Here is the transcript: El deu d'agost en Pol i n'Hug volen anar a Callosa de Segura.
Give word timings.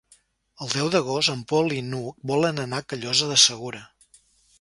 El 0.65 0.69
deu 0.75 0.87
d'agost 0.93 1.31
en 1.33 1.43
Pol 1.51 1.69
i 1.75 1.83
n'Hug 1.89 2.25
volen 2.31 2.63
anar 2.65 2.79
a 2.81 2.87
Callosa 2.95 3.29
de 3.33 3.37
Segura. 3.43 3.83